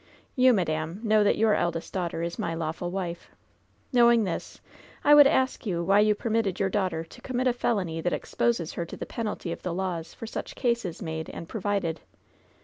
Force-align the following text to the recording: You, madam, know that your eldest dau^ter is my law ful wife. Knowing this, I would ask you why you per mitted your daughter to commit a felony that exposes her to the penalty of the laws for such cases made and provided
You, 0.35 0.51
madam, 0.51 0.99
know 1.03 1.23
that 1.23 1.37
your 1.37 1.53
eldest 1.53 1.93
dau^ter 1.93 2.25
is 2.25 2.39
my 2.39 2.55
law 2.55 2.71
ful 2.71 2.89
wife. 2.89 3.29
Knowing 3.93 4.23
this, 4.23 4.59
I 5.03 5.13
would 5.13 5.27
ask 5.27 5.67
you 5.67 5.83
why 5.83 5.99
you 5.99 6.15
per 6.15 6.31
mitted 6.31 6.59
your 6.59 6.69
daughter 6.69 7.03
to 7.03 7.21
commit 7.21 7.45
a 7.45 7.53
felony 7.53 8.01
that 8.01 8.11
exposes 8.11 8.73
her 8.73 8.85
to 8.87 8.97
the 8.97 9.05
penalty 9.05 9.51
of 9.51 9.61
the 9.61 9.75
laws 9.75 10.15
for 10.15 10.25
such 10.25 10.55
cases 10.55 11.03
made 11.03 11.29
and 11.29 11.47
provided 11.47 12.01